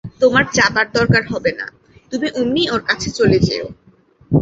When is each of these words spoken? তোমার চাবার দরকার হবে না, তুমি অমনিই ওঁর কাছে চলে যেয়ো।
তোমার 0.21 0.45
চাবার 0.53 0.87
দরকার 0.93 1.23
হবে 1.25 1.51
না, 1.59 1.65
তুমি 2.11 2.27
অমনিই 2.39 2.67
ওঁর 2.73 2.81
কাছে 2.89 3.09
চলে 3.19 3.37
যেয়ো। 3.39 3.67